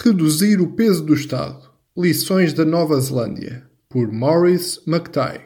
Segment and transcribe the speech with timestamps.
[0.00, 1.72] Reduzir o peso do Estado.
[1.96, 3.64] Lições da Nova Zelândia.
[3.88, 5.42] Por Maurice McTighe.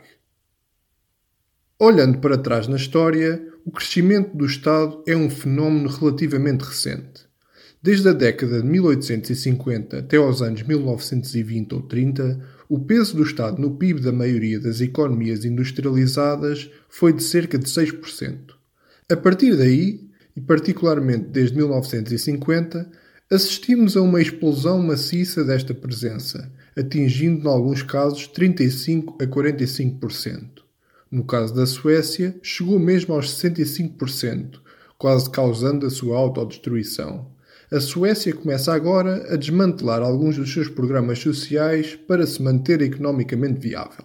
[1.79, 7.23] Olhando para trás na história, o crescimento do Estado é um fenómeno relativamente recente.
[7.83, 12.39] Desde a década de 1850 até aos anos 1920 ou 30,
[12.69, 17.71] o peso do Estado no PIB da maioria das economias industrializadas foi de cerca de
[17.71, 18.53] 6%.
[19.11, 23.01] A partir daí, e particularmente desde 1950,
[23.33, 30.63] assistimos a uma explosão maciça desta presença, atingindo, em alguns casos, 35 a 45%.
[31.11, 34.61] No caso da Suécia, chegou mesmo aos 65%,
[34.99, 37.33] quase causando a sua autodestruição.
[37.71, 43.59] A Suécia começa agora a desmantelar alguns dos seus programas sociais para se manter economicamente
[43.59, 44.05] viável.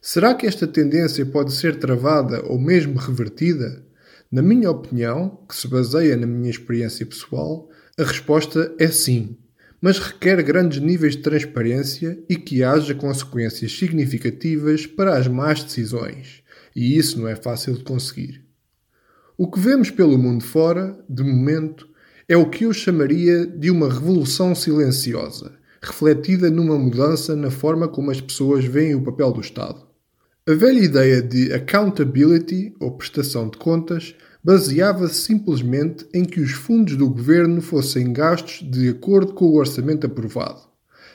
[0.00, 3.84] Será que esta tendência pode ser travada ou mesmo revertida?
[4.32, 9.36] Na minha opinião, que se baseia na minha experiência pessoal, a resposta é sim,
[9.80, 16.42] mas requer grandes níveis de transparência e que haja consequências significativas para as más decisões,
[16.74, 18.42] e isso não é fácil de conseguir.
[19.36, 21.86] O que vemos pelo mundo fora, de momento,
[22.26, 25.52] é o que eu chamaria de uma revolução silenciosa,
[25.82, 29.86] refletida numa mudança na forma como as pessoas veem o papel do Estado.
[30.48, 34.14] A velha ideia de accountability, ou prestação de contas,
[34.44, 40.06] baseava-se simplesmente em que os fundos do governo fossem gastos de acordo com o orçamento
[40.06, 40.60] aprovado.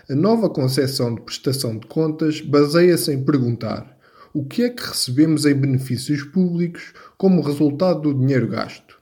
[0.09, 3.97] A nova concepção de prestação de contas baseia-se em perguntar
[4.33, 8.97] o que é que recebemos em benefícios públicos como resultado do dinheiro gasto.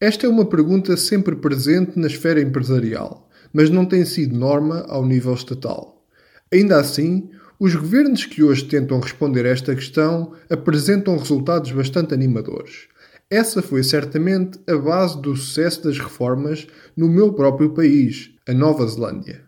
[0.00, 5.04] Esta é uma pergunta sempre presente na esfera empresarial, mas não tem sido norma ao
[5.04, 6.02] nível estatal.
[6.50, 7.28] Ainda assim,
[7.60, 12.88] os governos que hoje tentam responder a esta questão apresentam resultados bastante animadores.
[13.32, 18.86] Essa foi certamente a base do sucesso das reformas no meu próprio país, a Nova
[18.86, 19.40] Zelândia.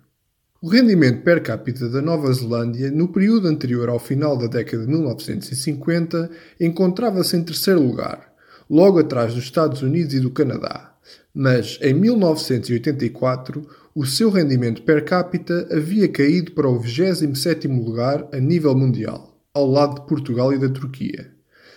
[0.63, 4.91] O rendimento per capita da Nova Zelândia, no período anterior ao final da década de
[4.91, 8.33] 1950, encontrava-se em terceiro lugar,
[8.71, 10.95] logo atrás dos Estados Unidos e do Canadá.
[11.35, 18.39] Mas, em 1984, o seu rendimento per capita havia caído para o 27º lugar a
[18.39, 21.31] nível mundial, ao lado de Portugal e da Turquia.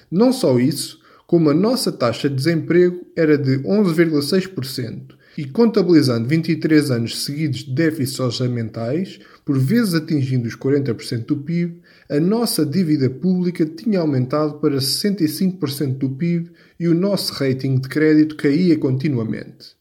[0.10, 6.90] Não só isso, como a nossa taxa de desemprego era de 11,6% e contabilizando 23
[6.90, 13.10] anos seguidos de déficits orçamentais, por vezes atingindo os 40% do PIB, a nossa dívida
[13.10, 16.50] pública tinha aumentado para 65% do PIB
[16.80, 19.76] e o nosso rating de crédito caía continuamente.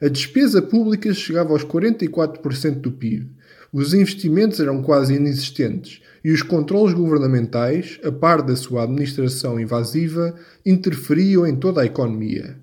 [0.00, 3.30] A despesa pública chegava aos 44% do PIB,
[3.72, 10.34] os investimentos eram quase inexistentes e os controles governamentais, a par da sua administração invasiva,
[10.66, 12.54] interferiam em toda a economia.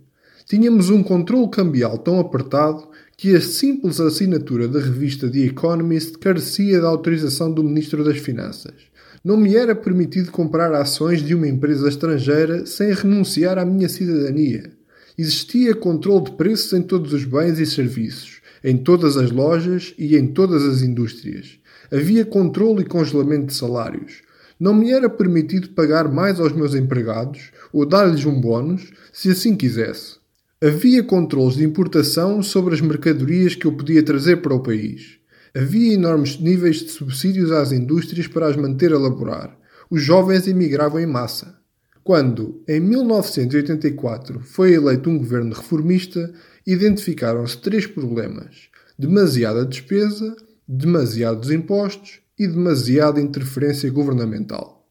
[0.46, 2.88] Tínhamos um controle cambial tão apertado
[3.18, 8.76] que a simples assinatura da revista The Economist carecia da autorização do Ministro das Finanças.
[9.24, 14.72] Não me era permitido comprar ações de uma empresa estrangeira sem renunciar à minha cidadania.
[15.18, 20.16] Existia controle de preços em todos os bens e serviços, em todas as lojas e
[20.16, 21.58] em todas as indústrias.
[21.92, 24.22] Havia controle e congelamento de salários.
[24.60, 29.56] Não me era permitido pagar mais aos meus empregados ou dar-lhes um bónus, se assim
[29.56, 30.18] quisesse.
[30.64, 35.20] Havia controles de importação sobre as mercadorias que eu podia trazer para o país.
[35.54, 39.58] Havia enormes níveis de subsídios às indústrias para as manter a laborar.
[39.90, 41.56] Os jovens emigravam em massa.
[42.04, 46.34] Quando, em 1984, foi eleito um governo reformista,
[46.66, 50.36] identificaram-se três problemas: demasiada despesa,
[50.68, 54.88] demasiados impostos e demasiada interferência governamental.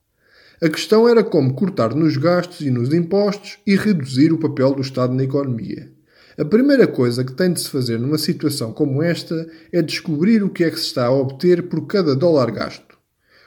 [0.62, 4.82] A questão era como cortar nos gastos e nos impostos e reduzir o papel do
[4.82, 5.90] Estado na economia.
[6.38, 10.50] A primeira coisa que tem de se fazer numa situação como esta é descobrir o
[10.50, 12.96] que é que se está a obter por cada dólar gasto.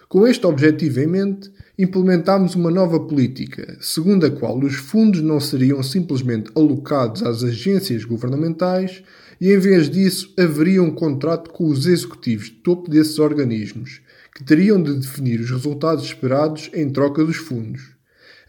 [0.07, 5.39] Com este objetivo em mente, implementámos uma nova política, segundo a qual os fundos não
[5.39, 9.03] seriam simplesmente alocados às agências governamentais,
[9.39, 14.01] e em vez disso haveria um contrato com os executivos de topo desses organismos,
[14.33, 17.97] que teriam de definir os resultados esperados em troca dos fundos.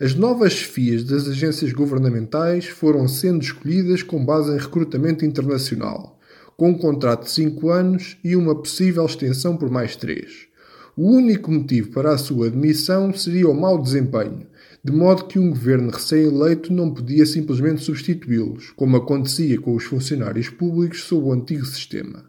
[0.01, 6.19] As novas chefias das agências governamentais foram sendo escolhidas com base em recrutamento internacional,
[6.57, 10.47] com um contrato de 5 anos e uma possível extensão por mais 3.
[10.97, 14.47] O único motivo para a sua admissão seria o mau desempenho,
[14.89, 20.49] de modo que um governo recém-eleito não podia simplesmente substituí-los, como acontecia com os funcionários
[20.49, 22.25] públicos sob o antigo sistema.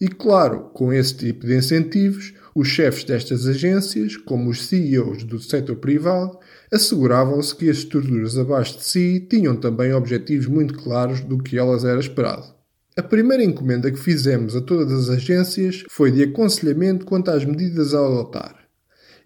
[0.00, 5.40] E claro, com esse tipo de incentivos, os chefes destas agências, como os CEOs do
[5.40, 6.38] setor privado,
[6.72, 11.84] asseguravam-se que as estruturas abaixo de si tinham também objetivos muito claros do que elas
[11.84, 12.54] era esperado.
[12.96, 17.92] A primeira encomenda que fizemos a todas as agências foi de aconselhamento quanto às medidas
[17.92, 18.65] a adotar.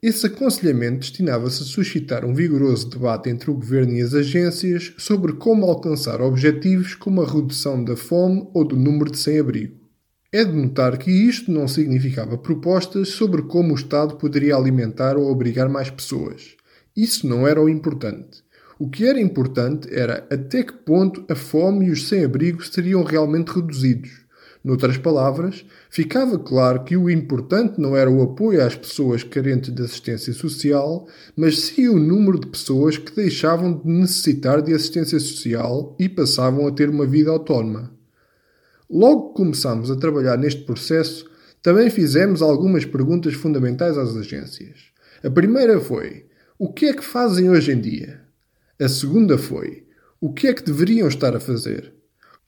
[0.03, 5.35] Esse aconselhamento destinava-se a suscitar um vigoroso debate entre o governo e as agências sobre
[5.35, 9.77] como alcançar objetivos como a redução da fome ou do número de sem-abrigo.
[10.33, 15.31] É de notar que isto não significava propostas sobre como o Estado poderia alimentar ou
[15.31, 16.57] obrigar mais pessoas.
[16.97, 18.43] Isso não era o importante.
[18.79, 23.49] O que era importante era até que ponto a fome e os sem-abrigo seriam realmente
[23.49, 24.25] reduzidos.
[24.63, 29.83] Noutras palavras, ficava claro que o importante não era o apoio às pessoas carentes de
[29.83, 35.97] assistência social, mas sim o número de pessoas que deixavam de necessitar de assistência social
[35.99, 37.91] e passavam a ter uma vida autónoma.
[38.89, 41.25] Logo que começámos a trabalhar neste processo,
[41.63, 44.91] também fizemos algumas perguntas fundamentais às agências.
[45.25, 46.27] A primeira foi:
[46.59, 48.21] o que é que fazem hoje em dia?
[48.79, 49.87] A segunda foi:
[50.21, 51.95] o que é que deveriam estar a fazer?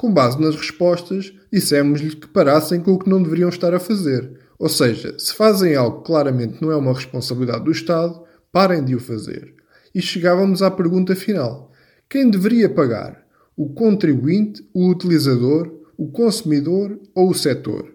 [0.02, 4.32] Com base nas respostas, dissemos-lhe que parassem com o que não deveriam estar a fazer.
[4.58, 8.20] Ou seja, se fazem algo que claramente não é uma responsabilidade do Estado,
[8.50, 9.54] parem de o fazer.
[9.94, 11.70] E chegávamos à pergunta final:
[12.10, 13.24] quem deveria pagar?
[13.56, 17.94] O contribuinte, o utilizador, o consumidor ou o setor?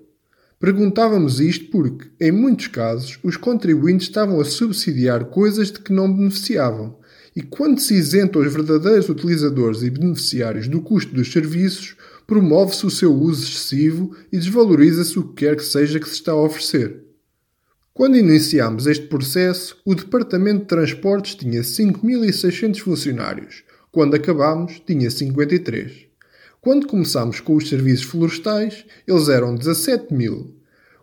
[0.62, 6.10] Perguntávamos isto porque, em muitos casos, os contribuintes estavam a subsidiar coisas de que não
[6.16, 6.96] beneficiavam
[7.38, 11.96] e quando se isenta os verdadeiros utilizadores e beneficiários do custo dos serviços,
[12.26, 16.32] promove-se o seu uso excessivo e desvaloriza-se o que quer que seja que se está
[16.32, 17.06] a oferecer.
[17.94, 23.64] Quando iniciámos este processo, o Departamento de Transportes tinha 5.600 funcionários.
[23.92, 26.08] Quando acabámos, tinha 53.
[26.60, 30.56] Quando começámos com os serviços florestais, eles eram 17 mil.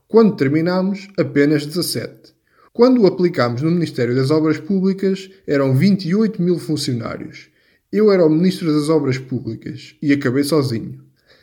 [0.09, 2.34] Quando terminámos, apenas 17.
[2.77, 7.47] Quando o aplicámos no Ministério das Obras Públicas, eram 28 mil funcionários.
[7.93, 11.01] Eu era o Ministro das Obras Públicas e acabei sozinho.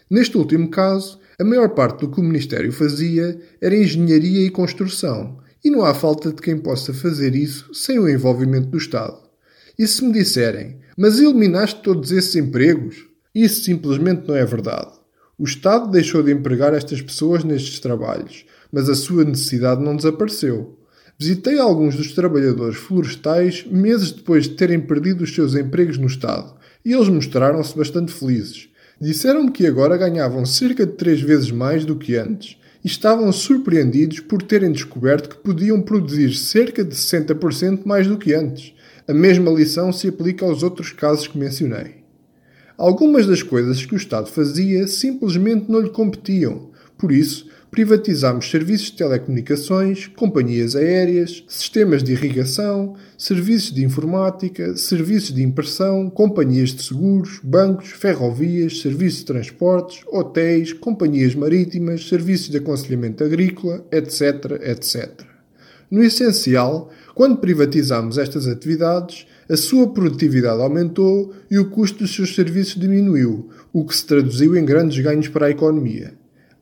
[0.10, 5.38] Neste último caso, a maior parte do que o Ministério fazia era engenharia e construção,
[5.63, 9.18] e não há falta de quem possa fazer isso sem o envolvimento do Estado.
[9.80, 13.07] E se me disserem, mas eliminaste todos esses empregos?
[13.34, 14.92] Isso simplesmente não é verdade.
[15.39, 20.77] O Estado deixou de empregar estas pessoas nestes trabalhos, mas a sua necessidade não desapareceu.
[21.21, 26.56] Visitei alguns dos trabalhadores florestais meses depois de terem perdido os seus empregos no Estado
[26.83, 28.69] e eles mostraram-se bastante felizes.
[29.00, 34.19] Disseram-me que agora ganhavam cerca de três vezes mais do que antes e estavam surpreendidos
[34.19, 38.74] por terem descoberto que podiam produzir cerca de 60% mais do que antes.
[39.07, 41.97] A mesma lição se aplica aos outros casos que mencionei.
[42.75, 48.88] Algumas das coisas que o Estado fazia simplesmente não lhe competiam, por isso privatizámos serviços
[48.88, 56.83] de telecomunicações, companhias aéreas, sistemas de irrigação, serviços de informática, serviços de impressão, companhias de
[56.83, 65.21] seguros, bancos, ferrovias, serviços de transportes, hotéis, companhias marítimas, serviços de aconselhamento agrícola, etc, etc.
[65.89, 72.35] No essencial, quando privatizámos estas atividades, a sua produtividade aumentou e o custo dos seus
[72.35, 76.13] serviços diminuiu, o que se traduziu em grandes ganhos para a economia.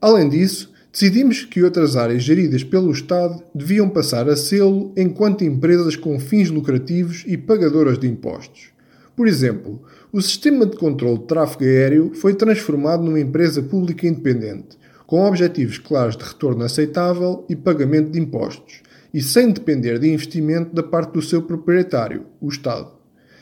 [0.01, 5.95] Além disso, decidimos que outras áreas geridas pelo Estado deviam passar a sê-lo enquanto empresas
[5.95, 8.69] com fins lucrativos e pagadoras de impostos.
[9.15, 9.81] Por exemplo,
[10.11, 15.77] o sistema de controle de tráfego aéreo foi transformado numa empresa pública independente, com objetivos
[15.77, 18.81] claros de retorno aceitável e pagamento de impostos,
[19.13, 22.91] e sem depender de investimento da parte do seu proprietário, o Estado.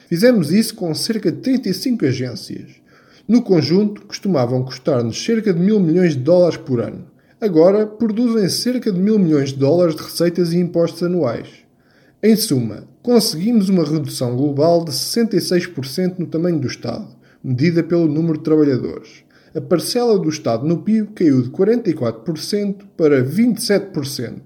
[0.09, 2.71] Fizemos isso com cerca de 35 agências.
[3.27, 8.91] No conjunto, costumavam custar-nos cerca de mil milhões de dólares por ano agora produzem cerca
[8.91, 11.47] de mil milhões de dólares de receitas e impostos anuais.
[12.21, 17.07] Em suma, conseguimos uma redução global de 66% no tamanho do Estado,
[17.43, 19.23] medida pelo número de trabalhadores.
[19.55, 24.41] A parcela do Estado no PIB caiu de 44% para 27%.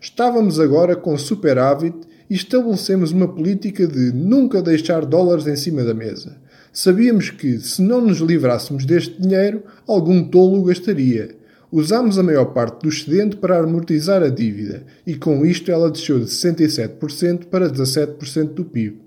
[0.00, 1.96] Estávamos agora com superávit
[2.28, 6.36] e estabelecemos uma política de nunca deixar dólares em cima da mesa.
[6.72, 11.36] Sabíamos que, se não nos livrássemos deste dinheiro, algum tolo o gastaria
[11.72, 16.20] Usámos a maior parte do excedente para amortizar a dívida e com isto ela desceu
[16.20, 19.00] de 67% para 17% do PIB.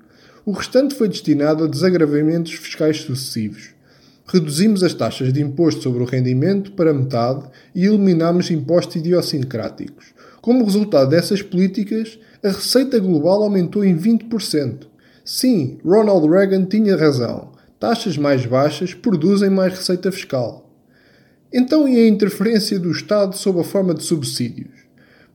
[0.44, 3.70] O restante foi destinado a desagravamentos fiscais sucessivos.
[4.26, 7.44] Reduzimos as taxas de imposto sobre o rendimento para metade
[7.76, 10.16] e eliminámos impostos idiosincráticos.
[10.42, 14.88] Como resultado dessas políticas, a receita global aumentou em 20%.
[15.24, 17.52] Sim, Ronald Reagan tinha razão.
[17.80, 20.65] Taxas mais baixas produzem mais receita fiscal.
[21.54, 24.86] Então, e a interferência do Estado sob a forma de subsídios?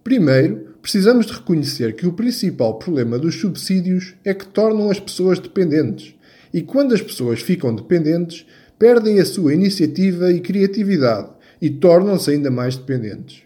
[0.02, 5.38] Primeiro, precisamos de reconhecer que o principal problema dos subsídios é que tornam as pessoas
[5.38, 6.14] dependentes.
[6.52, 8.44] E quando as pessoas ficam dependentes,
[8.78, 11.28] perdem a sua iniciativa e criatividade,
[11.60, 13.42] e tornam-se ainda mais dependentes.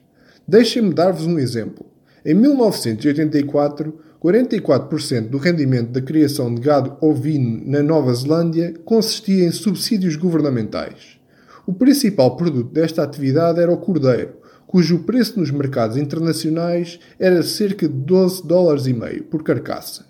[0.46, 1.84] Deixem-me dar-vos um exemplo.
[2.24, 9.50] Em 1984, 44% do rendimento da criação de gado ovino na Nova Zelândia consistia em
[9.50, 11.18] subsídios governamentais.
[11.66, 14.34] O principal produto desta atividade era o cordeiro,
[14.66, 20.04] cujo preço nos mercados internacionais era cerca de 12 dólares e meio por carcaça,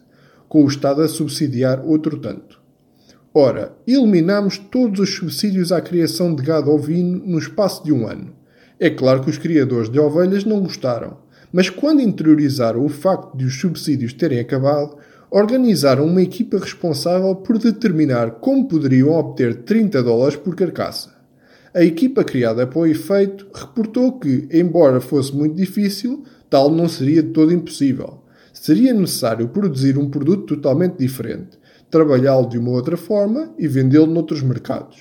[0.49, 2.61] com o Estado a subsidiar outro tanto.
[3.33, 8.33] Ora, eliminamos todos os subsídios à criação de gado ovino no espaço de um ano.
[8.81, 11.19] É claro que os criadores de ovelhas não gostaram,
[11.53, 14.97] mas quando interiorizaram o facto de os subsídios terem acabado,
[15.31, 21.14] organizaram uma equipa responsável por determinar como poderiam obter 30 dólares por carcaça.
[21.77, 27.21] A equipa criada para o efeito reportou que, embora fosse muito difícil, tal não seria
[27.21, 28.21] de todo impossível.
[28.53, 31.59] Seria necessário produzir um produto totalmente diferente,
[31.91, 34.99] trabalhá-lo de uma outra forma e vendê-lo noutros mercados.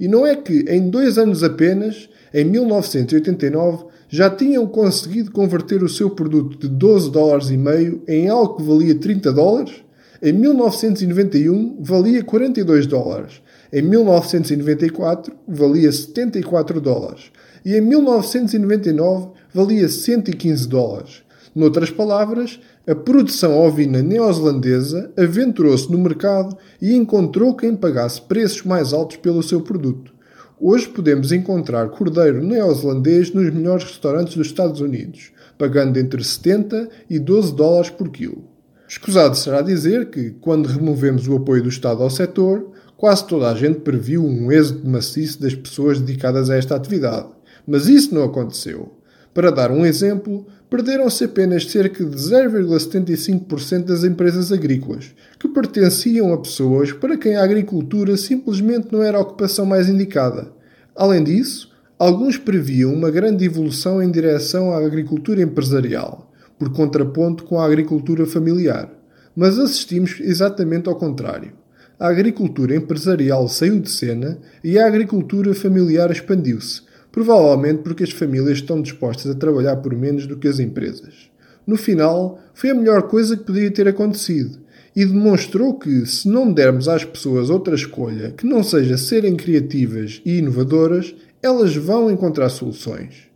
[0.00, 5.90] E não é que, em dois anos apenas, em 1989, já tinham conseguido converter o
[5.90, 9.74] seu produto de 12 dólares e meio em algo que valia 30 dólares?
[10.22, 13.42] Em 1991 valia 42 dólares
[13.74, 17.32] em 1994 valia 74 dólares
[17.66, 21.24] e em 1999 valia 115 dólares.
[21.52, 28.92] Noutras palavras, a produção ovina neozelandesa aventurou-se no mercado e encontrou quem pagasse preços mais
[28.92, 30.14] altos pelo seu produto.
[30.60, 37.18] Hoje podemos encontrar cordeiro neozelandês nos melhores restaurantes dos Estados Unidos, pagando entre 70 e
[37.18, 38.44] 12 dólares por quilo.
[38.86, 42.70] Escusado será dizer que, quando removemos o apoio do Estado ao setor,
[43.04, 47.28] Quase toda a gente previu um êxodo maciço das pessoas dedicadas a esta atividade,
[47.66, 48.94] mas isso não aconteceu.
[49.34, 56.38] Para dar um exemplo, perderam-se apenas cerca de 0,75% das empresas agrícolas, que pertenciam a
[56.38, 60.50] pessoas para quem a agricultura simplesmente não era a ocupação mais indicada.
[60.96, 67.60] Além disso, alguns previam uma grande evolução em direção à agricultura empresarial, por contraponto com
[67.60, 68.90] a agricultura familiar.
[69.36, 71.52] Mas assistimos exatamente ao contrário
[71.98, 76.82] a agricultura empresarial saiu de cena e a agricultura familiar expandiu-se,
[77.12, 81.30] provavelmente porque as famílias estão dispostas a trabalhar por menos do que as empresas.
[81.66, 84.58] No final, foi a melhor coisa que poderia ter acontecido
[84.94, 90.20] e demonstrou que, se não dermos às pessoas outra escolha que não seja serem criativas
[90.24, 93.28] e inovadoras, elas vão encontrar soluções.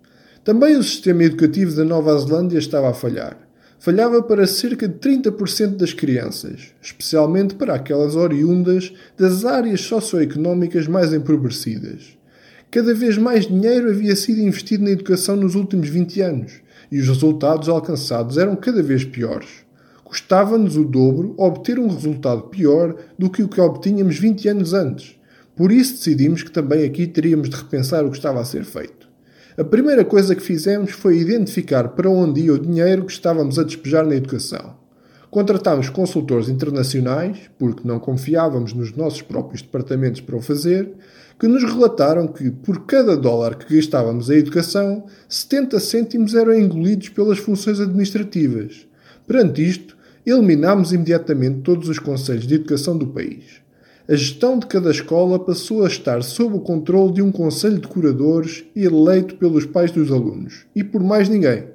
[0.44, 3.47] Também o sistema educativo da Nova Zelândia estava a falhar
[3.78, 11.12] falhava para cerca de 30% das crianças, especialmente para aquelas oriundas das áreas socioeconómicas mais
[11.12, 12.18] empobrecidas.
[12.70, 16.52] Cada vez mais dinheiro havia sido investido na educação nos últimos 20 anos
[16.90, 19.48] e os resultados alcançados eram cada vez piores.
[20.04, 25.16] Custava-nos o dobro obter um resultado pior do que o que obtínhamos 20 anos antes.
[25.54, 28.97] Por isso decidimos que também aqui teríamos de repensar o que estava a ser feito.
[29.58, 33.64] A primeira coisa que fizemos foi identificar para onde ia o dinheiro que estávamos a
[33.64, 34.76] despejar na educação.
[35.32, 40.92] Contratámos consultores internacionais, porque não confiávamos nos nossos próprios departamentos para o fazer,
[41.40, 47.08] que nos relataram que, por cada dólar que gastávamos em educação, 70 cêntimos eram engolidos
[47.08, 48.86] pelas funções administrativas.
[49.26, 53.57] Perante isto, eliminámos imediatamente todos os conselhos de educação do país
[54.10, 57.86] a gestão de cada escola passou a estar sob o controle de um conselho de
[57.86, 61.66] curadores eleito pelos pais dos alunos e por mais ninguém.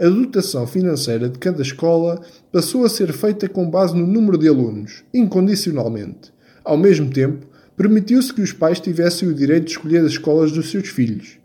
[0.00, 4.48] A dotação financeira de cada escola passou a ser feita com base no número de
[4.48, 6.32] alunos, incondicionalmente.
[6.64, 7.46] Ao mesmo tempo,
[7.76, 11.36] permitiu-se que os pais tivessem o direito de escolher as escolas dos seus filhos.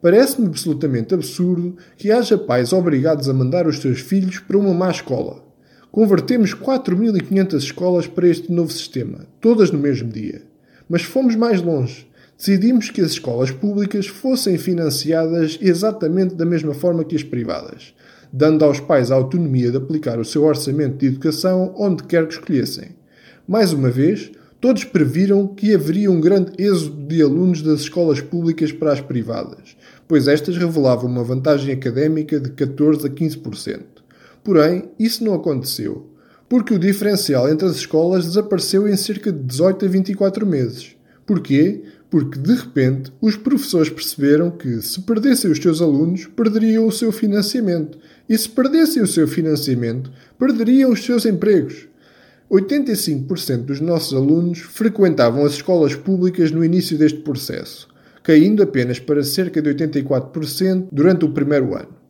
[0.00, 4.92] Parece-me absolutamente absurdo que haja pais obrigados a mandar os seus filhos para uma má
[4.92, 5.42] escola.
[5.92, 10.40] Convertemos 4.500 escolas para este novo sistema, todas no mesmo dia.
[10.88, 12.06] Mas fomos mais longe.
[12.34, 17.92] Decidimos que as escolas públicas fossem financiadas exatamente da mesma forma que as privadas,
[18.32, 22.32] dando aos pais a autonomia de aplicar o seu orçamento de educação onde quer que
[22.32, 22.96] escolhessem.
[23.46, 24.32] Mais uma vez,
[24.62, 29.76] todos previram que haveria um grande êxodo de alunos das escolas públicas para as privadas,
[30.08, 33.91] pois estas revelavam uma vantagem académica de 14 a 15%.
[34.44, 36.10] Porém, isso não aconteceu,
[36.48, 40.96] porque o diferencial entre as escolas desapareceu em cerca de 18 a 24 meses.
[41.24, 41.82] Porquê?
[42.10, 47.10] Porque, de repente, os professores perceberam que, se perdessem os seus alunos, perderiam o seu
[47.10, 47.96] financiamento.
[48.28, 51.88] E se perdessem o seu financiamento, perderiam os seus empregos.
[52.50, 57.88] 85% dos nossos alunos frequentavam as escolas públicas no início deste processo,
[58.22, 62.01] caindo apenas para cerca de 84% durante o primeiro ano.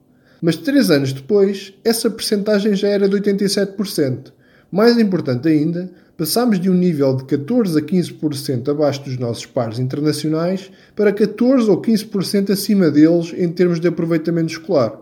[0.42, 4.32] Mas três anos depois, essa percentagem já era de 87%.
[4.70, 5.90] Mais importante ainda,
[6.22, 11.68] Passámos de um nível de 14 a 15% abaixo dos nossos pares internacionais para 14
[11.70, 15.00] ou 15% acima deles em termos de aproveitamento escolar.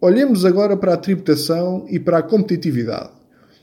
[0.00, 3.10] Olhemos agora para a tributação e para a competitividade.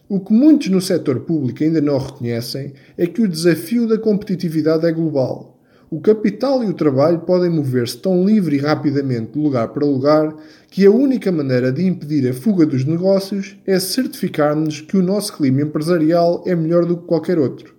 [0.10, 4.86] O que muitos no setor público ainda não reconhecem é que o desafio da competitividade
[4.86, 5.57] é global
[5.90, 10.36] o capital e o trabalho podem mover-se tão livre e rapidamente de lugar para lugar
[10.70, 15.38] que a única maneira de impedir a fuga dos negócios é certificar-nos que o nosso
[15.38, 17.74] clima empresarial é melhor do que qualquer outro.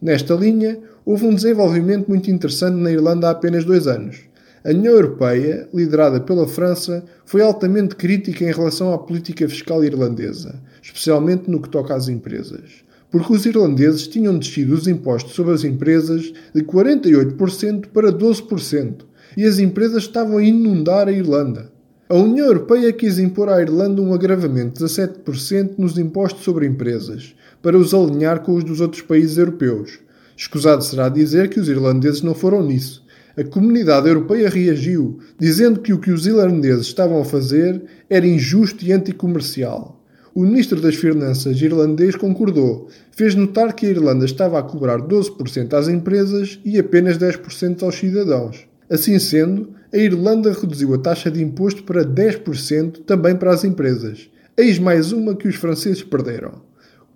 [0.00, 4.20] Nesta linha, houve um desenvolvimento muito interessante na Irlanda há apenas dois anos.
[4.64, 10.62] A União Europeia, liderada pela França, foi altamente crítica em relação à política fiscal irlandesa,
[10.82, 12.84] especialmente no que toca às empresas
[13.14, 19.02] porque os irlandeses tinham descido os impostos sobre as empresas de 48% para 12%,
[19.36, 21.70] e as empresas estavam a inundar a Irlanda.
[22.08, 27.36] A União Europeia quis impor à Irlanda um agravamento de 17% nos impostos sobre empresas,
[27.62, 30.00] para os alinhar com os dos outros países europeus.
[30.36, 33.04] Escusado será dizer que os irlandeses não foram nisso.
[33.38, 37.80] A comunidade europeia reagiu, dizendo que o que os irlandeses estavam a fazer
[38.10, 40.03] era injusto e anticomercial.
[40.36, 42.88] O ministro das Finanças irlandês concordou.
[43.12, 47.94] Fez notar que a Irlanda estava a cobrar 12% às empresas e apenas 10% aos
[47.94, 48.66] cidadãos.
[48.90, 54.28] Assim sendo, a Irlanda reduziu a taxa de imposto para 10% também para as empresas.
[54.56, 56.62] Eis mais uma que os franceses perderam.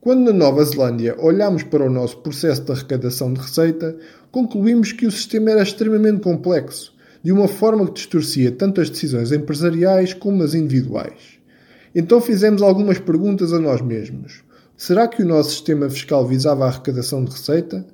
[0.01, 3.97] Quando na Nova Zelândia olhámos para o nosso processo de arrecadação de receita,
[4.31, 9.33] concluímos que o sistema era extremamente complexo, de uma forma que distorcia tanto as decisões
[9.33, 11.38] empresariais como as individuais.
[11.95, 14.43] Então fizemos algumas perguntas a nós mesmos.
[14.77, 17.87] Será que o nosso sistema fiscal visava a arrecadação de receita?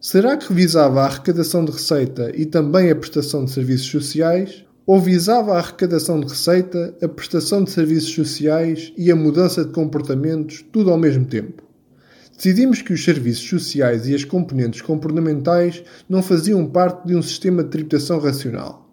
[0.00, 4.64] Será que visava a arrecadação de receita e também a prestação de serviços sociais?
[4.86, 9.72] Ou visava a arrecadação de receita, a prestação de serviços sociais e a mudança de
[9.72, 11.62] comportamentos, tudo ao mesmo tempo?
[12.36, 17.62] Decidimos que os serviços sociais e as componentes comportamentais não faziam parte de um sistema
[17.62, 18.83] de tributação racional.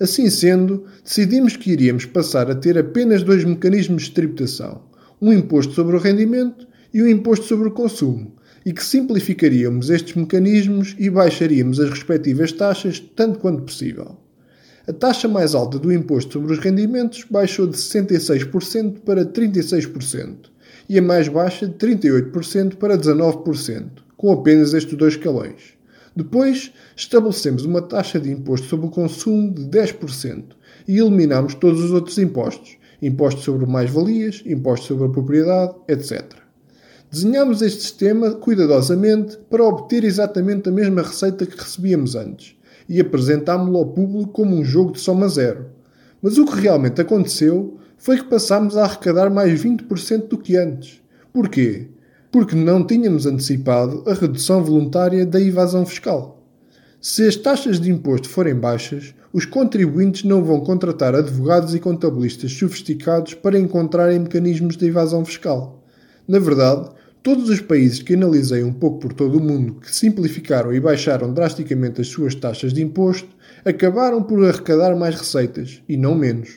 [0.00, 4.82] Assim sendo, decidimos que iríamos passar a ter apenas dois mecanismos de tributação:
[5.20, 8.34] um imposto sobre o rendimento e um imposto sobre o consumo,
[8.66, 14.16] e que simplificaríamos estes mecanismos e baixaríamos as respectivas taxas tanto quanto possível.
[14.86, 20.50] A taxa mais alta do imposto sobre os rendimentos baixou de 66% para 36%
[20.88, 25.74] e a mais baixa de 38% para 19%, com apenas estes dois escalões.
[26.16, 30.44] Depois, estabelecemos uma taxa de imposto sobre o consumo de 10%
[30.86, 36.22] e eliminamos todos os outros impostos, impostos sobre mais-valias, impostos sobre a propriedade, etc.
[37.10, 42.56] Desenhamos este sistema cuidadosamente para obter exatamente a mesma receita que recebíamos antes
[42.88, 45.66] e apresentámo-lo ao público como um jogo de soma zero.
[46.22, 51.02] Mas o que realmente aconteceu foi que passámos a arrecadar mais 20% do que antes.
[51.32, 51.88] Porquê?
[52.34, 56.44] Porque não tínhamos antecipado a redução voluntária da evasão fiscal.
[57.00, 62.52] Se as taxas de imposto forem baixas, os contribuintes não vão contratar advogados e contabilistas
[62.52, 65.84] sofisticados para encontrarem mecanismos de evasão fiscal.
[66.26, 66.90] Na verdade,
[67.22, 71.32] todos os países que analisei um pouco por todo o mundo que simplificaram e baixaram
[71.32, 73.28] drasticamente as suas taxas de imposto
[73.64, 76.54] acabaram por arrecadar mais receitas, e não menos.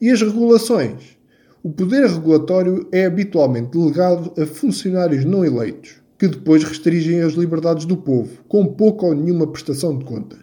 [0.00, 1.17] E as regulações?
[1.60, 7.84] O poder regulatório é habitualmente delegado a funcionários não eleitos, que depois restringem as liberdades
[7.84, 10.38] do povo, com pouca ou nenhuma prestação de contas.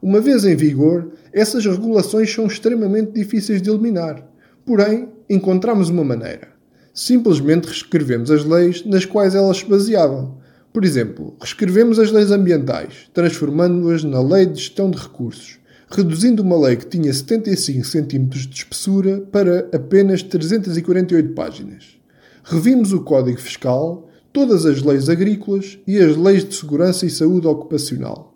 [0.00, 4.24] Uma vez em vigor, essas regulações são extremamente difíceis de eliminar.
[4.64, 6.48] Porém, encontramos uma maneira.
[6.92, 10.38] Simplesmente reescrevemos as leis nas quais elas se baseavam.
[10.72, 15.58] Por exemplo, reescrevemos as leis ambientais, transformando-as na Lei de Gestão de Recursos,
[15.94, 21.96] reduzindo uma lei que tinha 75 cm de espessura para apenas 348 páginas.
[22.42, 27.46] Revimos o Código Fiscal, todas as leis agrícolas e as leis de segurança e saúde
[27.46, 28.34] ocupacional.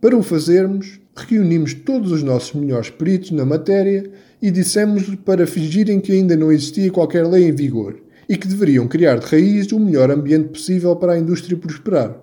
[0.00, 4.08] Para o fazermos, reunimos todos os nossos melhores peritos na matéria
[4.40, 7.96] e dissemos-lhe para fingirem que ainda não existia qualquer lei em vigor
[8.28, 12.16] e que deveriam criar de raiz o melhor ambiente possível para a indústria prosperar.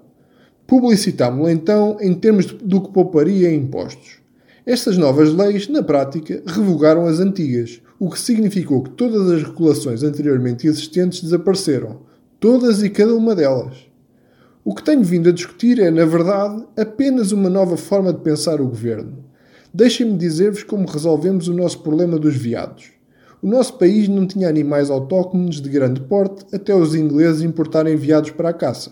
[0.65, 4.20] Publicitámo-la então em termos do que pouparia em impostos.
[4.63, 10.03] Estas novas leis, na prática, revogaram as antigas, o que significou que todas as regulações
[10.03, 12.01] anteriormente existentes desapareceram,
[12.39, 13.89] todas e cada uma delas.
[14.63, 18.61] O que tenho vindo a discutir é, na verdade, apenas uma nova forma de pensar
[18.61, 19.25] o governo.
[19.73, 22.91] Deixem-me dizer-vos como resolvemos o nosso problema dos veados.
[23.41, 28.29] O nosso país não tinha animais autóctones de grande porte até os ingleses importarem veados
[28.29, 28.91] para a caça.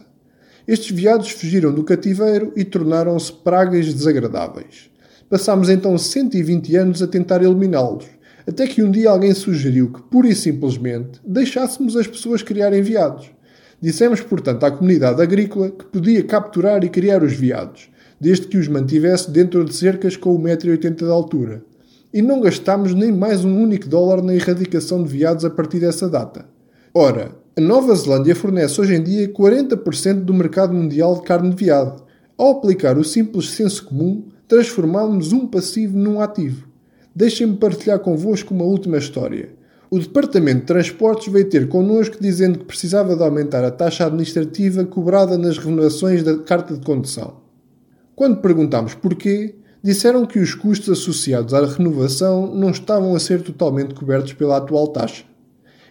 [0.67, 4.89] Estes veados fugiram do cativeiro e tornaram-se pragas desagradáveis.
[5.29, 8.05] Passámos então 120 anos a tentar eliminá-los,
[8.47, 13.29] até que um dia alguém sugeriu que, pura e simplesmente, deixássemos as pessoas criarem veados.
[13.79, 17.89] Dissemos, portanto, à comunidade agrícola que podia capturar e criar os veados,
[18.19, 21.63] desde que os mantivesse dentro de cercas com 1,80m de altura.
[22.11, 26.09] E não gastámos nem mais um único dólar na erradicação de veados a partir dessa
[26.09, 26.45] data.
[26.91, 31.63] Ora, a Nova Zelândia fornece hoje em dia 40% do mercado mundial de carne de
[31.63, 32.01] veado.
[32.35, 36.67] Ao aplicar o simples senso comum, transformámos um passivo num ativo.
[37.15, 39.49] Deixem-me partilhar convosco uma última história.
[39.91, 44.83] O Departamento de Transportes veio ter connosco dizendo que precisava de aumentar a taxa administrativa
[44.85, 47.41] cobrada nas renovações da carta de condução.
[48.15, 53.93] Quando perguntámos porquê, disseram que os custos associados à renovação não estavam a ser totalmente
[53.93, 55.25] cobertos pela atual taxa.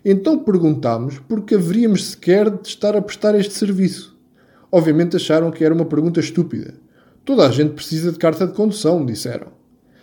[0.05, 4.19] Então perguntámos por que haveríamos sequer de estar a prestar este serviço.
[4.71, 6.75] Obviamente acharam que era uma pergunta estúpida.
[7.29, 9.49] Toda a gente precisa de carta de condução, disseram.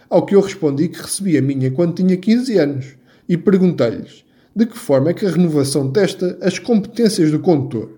[0.08, 2.86] Ao que eu respondi que recebi a minha quando tinha 15 anos
[3.28, 4.24] e perguntei-lhes
[4.56, 7.90] de que forma é que a renovação testa as competências do condutor.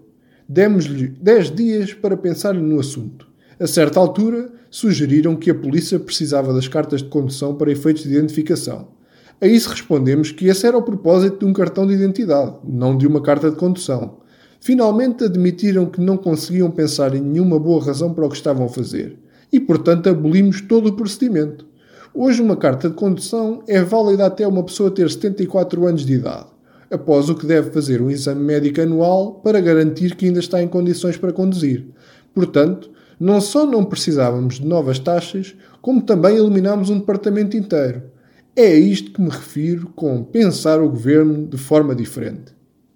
[0.47, 3.27] Demos-lhe 10 dias para pensar no assunto.
[3.59, 8.13] A certa altura, sugeriram que a polícia precisava das cartas de condução para efeitos de
[8.15, 8.87] identificação.
[9.41, 13.05] A isso respondemos que esse era o propósito de um cartão de identidade, não de
[13.05, 14.19] uma carta de condução.
[14.59, 18.69] Finalmente admitiram que não conseguiam pensar em nenhuma boa razão para o que estavam a
[18.69, 19.17] fazer
[19.51, 21.65] e, portanto, abolimos todo o procedimento.
[22.13, 26.47] Hoje, uma carta de condução é válida até uma pessoa ter 74 anos de idade,
[26.89, 30.67] após o que deve fazer um exame médico anual para garantir que ainda está em
[30.67, 31.85] condições para conduzir.
[32.33, 32.89] Portanto,
[33.19, 38.03] não só não precisávamos de novas taxas, como também eliminámos um departamento inteiro.
[38.55, 42.56] É a isto que me refiro com pensar o governo de forma diferente.